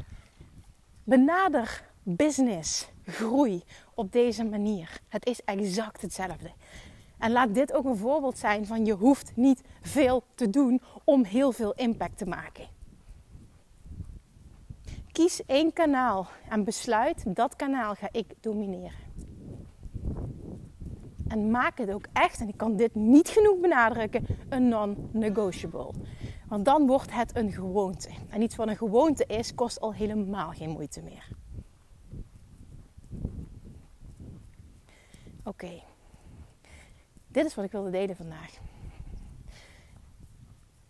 Benader 1.04 1.84
business, 2.02 2.88
groei 3.04 3.62
op 3.94 4.12
deze 4.12 4.44
manier. 4.44 5.00
Het 5.08 5.26
is 5.26 5.40
exact 5.44 6.02
hetzelfde. 6.02 6.50
En 7.18 7.32
laat 7.32 7.54
dit 7.54 7.72
ook 7.72 7.84
een 7.84 7.96
voorbeeld 7.96 8.38
zijn 8.38 8.66
van 8.66 8.84
je 8.84 8.92
hoeft 8.92 9.32
niet 9.34 9.62
veel 9.80 10.22
te 10.34 10.50
doen 10.50 10.82
om 11.04 11.24
heel 11.24 11.52
veel 11.52 11.72
impact 11.72 12.18
te 12.18 12.26
maken. 12.26 12.68
Kies 15.12 15.44
één 15.46 15.72
kanaal 15.72 16.28
en 16.48 16.64
besluit 16.64 17.22
dat 17.26 17.56
kanaal 17.56 17.94
ga 17.94 18.08
ik 18.12 18.26
domineren. 18.40 19.04
En 21.28 21.50
maak 21.50 21.78
het 21.78 21.92
ook 21.92 22.06
echt, 22.12 22.40
en 22.40 22.48
ik 22.48 22.56
kan 22.56 22.76
dit 22.76 22.94
niet 22.94 23.28
genoeg 23.28 23.60
benadrukken, 23.60 24.26
een 24.48 24.68
non-negotiable. 24.68 25.90
Want 26.48 26.64
dan 26.64 26.86
wordt 26.86 27.12
het 27.12 27.36
een 27.36 27.52
gewoonte. 27.52 28.08
En 28.28 28.42
iets 28.42 28.56
wat 28.56 28.68
een 28.68 28.76
gewoonte 28.76 29.26
is, 29.26 29.54
kost 29.54 29.80
al 29.80 29.94
helemaal 29.94 30.50
geen 30.50 30.70
moeite 30.70 31.02
meer. 31.02 31.28
Oké, 35.44 35.82
dit 37.26 37.46
is 37.46 37.54
wat 37.54 37.64
ik 37.64 37.72
wilde 37.72 37.90
delen 37.90 38.16
vandaag. 38.16 38.58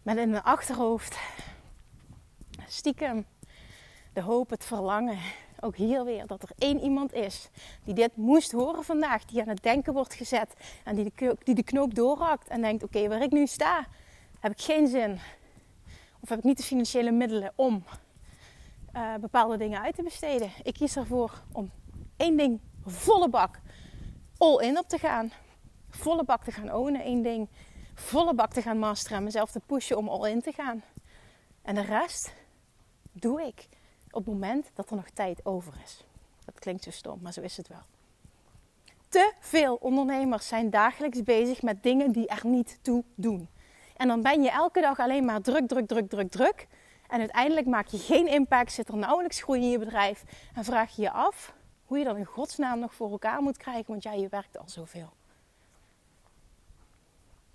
Met 0.02 0.16
in 0.16 0.30
mijn 0.30 0.42
achterhoofd 0.42 1.18
stiekem 2.66 3.26
de 4.12 4.20
hoop, 4.20 4.50
het 4.50 4.64
verlangen, 4.64 5.18
ook 5.60 5.76
hier 5.76 6.04
weer, 6.04 6.26
dat 6.26 6.42
er 6.42 6.50
één 6.58 6.80
iemand 6.80 7.12
is 7.12 7.48
die 7.84 7.94
dit 7.94 8.16
moest 8.16 8.52
horen 8.52 8.84
vandaag, 8.84 9.24
die 9.24 9.40
aan 9.40 9.48
het 9.48 9.62
denken 9.62 9.92
wordt 9.92 10.14
gezet 10.14 10.52
en 10.84 10.94
die 10.94 11.12
de, 11.54 11.62
knoop 11.62 11.94
doorhakt 11.94 12.48
en 12.48 12.60
denkt: 12.60 12.82
Oké, 12.82 13.08
waar 13.08 13.22
ik 13.22 13.30
nu 13.30 13.46
sta, 13.46 13.86
heb 14.40 14.52
ik 14.52 14.60
geen 14.60 14.88
zin 14.88 15.18
of 16.26 16.32
heb 16.32 16.38
ik 16.38 16.44
niet 16.44 16.56
de 16.56 16.62
financiële 16.62 17.10
middelen 17.10 17.52
om 17.54 17.84
uh, 18.94 19.14
bepaalde 19.14 19.56
dingen 19.56 19.80
uit 19.80 19.94
te 19.94 20.02
besteden. 20.02 20.50
Ik 20.62 20.74
kies 20.74 20.96
ervoor 20.96 21.42
om 21.52 21.70
één 22.16 22.36
ding 22.36 22.60
volle 22.84 23.28
bak 23.28 23.60
all 24.38 24.58
in 24.58 24.78
op 24.78 24.88
te 24.88 24.98
gaan. 24.98 25.32
Volle 25.88 26.24
bak 26.24 26.44
te 26.44 26.52
gaan 26.52 26.74
ownen, 26.74 27.02
één 27.02 27.22
ding. 27.22 27.48
Volle 27.94 28.34
bak 28.34 28.52
te 28.52 28.62
gaan 28.62 28.78
masteren 28.78 29.18
en 29.18 29.24
mezelf 29.24 29.50
te 29.50 29.60
pushen 29.66 29.96
om 29.96 30.08
all 30.08 30.30
in 30.30 30.40
te 30.40 30.52
gaan. 30.52 30.82
En 31.62 31.74
de 31.74 31.80
rest 31.80 32.32
doe 33.12 33.42
ik 33.42 33.68
op 34.10 34.24
het 34.24 34.34
moment 34.34 34.70
dat 34.74 34.90
er 34.90 34.96
nog 34.96 35.10
tijd 35.10 35.46
over 35.46 35.72
is. 35.84 36.04
Dat 36.44 36.58
klinkt 36.58 36.82
zo 36.82 36.90
stom, 36.90 37.18
maar 37.22 37.32
zo 37.32 37.40
is 37.40 37.56
het 37.56 37.68
wel. 37.68 37.82
Te 39.08 39.32
veel 39.40 39.74
ondernemers 39.74 40.48
zijn 40.48 40.70
dagelijks 40.70 41.22
bezig 41.22 41.62
met 41.62 41.82
dingen 41.82 42.12
die 42.12 42.26
er 42.26 42.46
niet 42.46 42.78
toe 42.82 43.04
doen. 43.14 43.48
En 43.96 44.08
dan 44.08 44.22
ben 44.22 44.42
je 44.42 44.50
elke 44.50 44.80
dag 44.80 44.98
alleen 44.98 45.24
maar 45.24 45.40
druk, 45.40 45.68
druk, 45.68 45.86
druk, 45.86 46.08
druk, 46.08 46.30
druk. 46.30 46.66
En 47.08 47.18
uiteindelijk 47.18 47.66
maak 47.66 47.86
je 47.86 47.98
geen 47.98 48.26
impact, 48.26 48.72
zit 48.72 48.88
er 48.88 48.96
nauwelijks 48.96 49.42
groei 49.42 49.60
in 49.60 49.70
je 49.70 49.78
bedrijf. 49.78 50.24
En 50.54 50.64
vraag 50.64 50.96
je 50.96 51.02
je 51.02 51.10
af 51.10 51.54
hoe 51.84 51.98
je 51.98 52.04
dan 52.04 52.16
in 52.16 52.24
godsnaam 52.24 52.78
nog 52.78 52.94
voor 52.94 53.10
elkaar 53.10 53.42
moet 53.42 53.56
krijgen, 53.56 53.84
want 53.86 54.02
ja, 54.02 54.12
je 54.12 54.28
werkt 54.28 54.58
al 54.58 54.68
zoveel. 54.68 55.12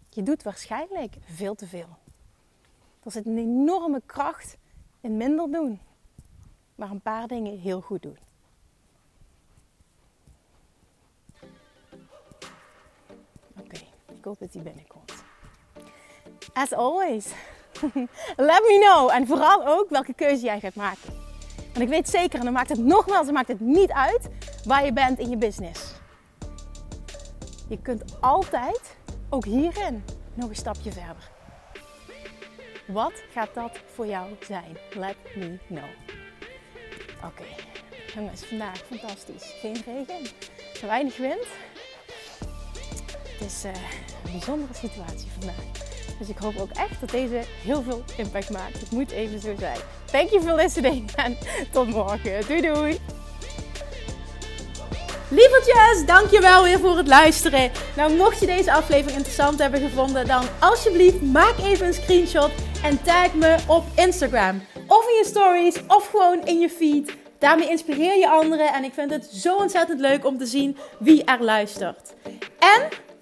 Je 0.10 0.24
doet 0.24 0.44
waarschijnlijk 0.44 1.16
veel 1.26 1.56
te 1.56 1.68
veel. 1.68 1.98
Er 3.04 3.12
zit 3.12 3.26
een 3.26 3.38
enorme 3.38 4.02
kracht 4.06 4.58
in 5.02 5.18
minder 5.18 5.52
doen, 5.52 5.80
maar 6.76 6.90
een 6.90 7.02
paar 7.02 7.28
dingen 7.28 7.60
heel 7.60 7.82
goed 7.82 8.02
doen. 8.02 8.18
Oké, 13.60 13.80
ik 14.06 14.24
hoop 14.24 14.40
dat 14.40 14.52
die 14.52 14.62
binnenkomt. 14.62 15.01
As 16.54 16.74
always, 16.74 17.26
let 18.52 18.62
me 18.68 18.80
know. 18.82 19.10
En 19.10 19.28
vooral 19.28 19.68
ook 19.68 19.90
welke 19.90 20.14
keuze 20.14 20.46
jij 20.46 20.60
gaat 20.60 20.76
maken. 20.76 21.14
Want 21.56 21.80
ik 21.80 21.88
weet 21.88 22.10
zeker, 22.10 22.40
en 22.40 22.44
dan 22.46 22.54
maakt 22.54 22.70
het 22.70 22.80
nogmaals, 22.80 23.26
dan 23.26 23.34
maakt 23.34 23.48
het 23.48 23.60
niet 23.60 23.92
uit 23.92 24.30
waar 24.66 24.86
je 24.86 24.94
bent 24.94 25.20
in 25.20 25.30
je 25.30 25.38
business. 25.38 25.94
Je 27.70 27.82
kunt 27.82 28.04
altijd, 28.22 28.96
ook 29.30 29.46
hierin, 29.46 30.04
nog 30.34 30.50
een 30.50 30.56
stapje 30.56 30.92
verder. 30.92 31.30
Wat 32.88 33.14
gaat 33.34 33.54
dat 33.54 33.80
voor 33.94 34.08
jou 34.08 34.36
zijn? 34.40 34.78
Let 34.96 35.16
me 35.36 35.60
know. 35.68 35.90
Oké, 37.26 37.44
jongens, 38.16 38.46
vandaag 38.46 38.78
fantastisch. 38.78 39.54
Geen 39.60 39.84
regen, 39.86 40.32
weinig 40.82 41.18
wind. 41.18 41.46
Het 43.28 43.42
is 43.50 43.66
uh, 43.66 43.72
een 44.26 44.32
bijzondere 44.32 44.74
situatie 44.74 45.30
vandaag. 45.40 45.91
Dus 46.20 46.30
ik 46.30 46.38
hoop 46.38 46.58
ook 46.58 46.72
echt 46.72 47.00
dat 47.00 47.10
deze 47.10 47.42
heel 47.64 47.82
veel 47.82 48.04
impact 48.18 48.50
maakt. 48.50 48.80
Het 48.80 48.92
moet 48.92 49.12
even 49.12 49.40
zo 49.40 49.56
zijn. 49.60 49.78
Thank 50.06 50.30
you 50.30 50.42
for 50.42 50.56
listening 50.56 51.12
en 51.26 51.38
tot 51.72 51.88
morgen. 51.88 52.48
Doei 52.48 52.62
doei! 52.62 53.00
Lievertjes, 55.34 56.06
dankjewel 56.06 56.64
weer 56.64 56.80
voor 56.80 56.98
het 56.98 57.08
luisteren. 57.08 57.72
Nou, 57.96 58.16
mocht 58.16 58.40
je 58.40 58.46
deze 58.46 58.74
aflevering 58.74 59.18
interessant 59.18 59.60
hebben 59.60 59.80
gevonden, 59.80 60.28
dan 60.28 60.44
alsjeblieft 60.60 61.22
maak 61.22 61.58
even 61.64 61.88
een 61.88 61.94
screenshot 61.94 62.52
en 62.84 63.02
tag 63.04 63.34
me 63.34 63.58
op 63.68 63.84
Instagram. 63.96 64.62
Of 64.88 65.08
in 65.08 65.16
je 65.16 65.26
stories, 65.26 65.76
of 65.88 66.08
gewoon 66.08 66.46
in 66.46 66.60
je 66.60 66.70
feed. 66.70 67.16
Daarmee 67.40 67.70
inspireer 67.70 68.18
je 68.18 68.30
anderen 68.30 68.74
en 68.74 68.84
ik 68.84 68.94
vind 68.94 69.12
het 69.12 69.26
zo 69.26 69.56
ontzettend 69.56 70.00
leuk 70.00 70.26
om 70.26 70.38
te 70.38 70.46
zien 70.46 70.78
wie 71.00 71.24
er 71.24 71.44
luistert. 71.44 72.14
En 72.60 72.90